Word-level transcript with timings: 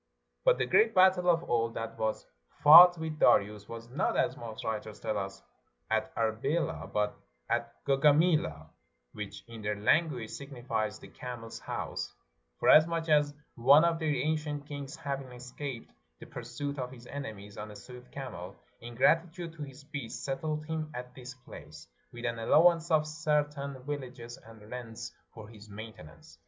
But 0.43 0.57
the 0.57 0.65
great 0.65 0.95
battle 0.95 1.29
of 1.29 1.43
all 1.43 1.69
that 1.73 1.95
was 1.95 2.25
fought 2.63 2.97
with 2.97 3.19
Darius, 3.19 3.69
was 3.69 3.87
not, 3.91 4.17
as 4.17 4.35
most 4.35 4.63
writers 4.65 4.99
tell 4.99 5.15
us, 5.15 5.43
at 5.91 6.11
Arbela, 6.15 6.91
but 6.91 7.13
at 7.47 7.71
Gauga 7.85 8.11
mela, 8.11 8.71
which, 9.13 9.43
in 9.47 9.61
their 9.61 9.79
language, 9.79 10.31
signifies 10.31 10.97
the 10.97 11.07
camel's 11.07 11.59
house, 11.59 12.15
forasmuch 12.59 13.09
as 13.09 13.35
one 13.53 13.85
of 13.85 13.99
their 13.99 14.09
ancient 14.15 14.65
kings 14.65 14.95
having 14.95 15.31
escaped 15.33 15.93
the 16.19 16.25
pursuit 16.25 16.79
of 16.79 16.89
his 16.89 17.05
enemies 17.05 17.55
on 17.55 17.69
a 17.69 17.75
swift 17.75 18.09
camel, 18.11 18.55
in 18.79 18.95
gratitude 18.95 19.53
to 19.53 19.61
his 19.61 19.83
beast, 19.83 20.23
settled 20.23 20.65
him 20.65 20.89
at 20.95 21.13
this 21.13 21.35
place, 21.35 21.87
with 22.11 22.25
an 22.25 22.39
allowance 22.39 22.89
of 22.89 23.05
certain 23.05 23.79
villages 23.83 24.37
and 24.47 24.67
rents 24.71 25.13
for 25.31 25.47
his 25.47 25.69
main 25.69 25.93
tenance. 25.93 26.39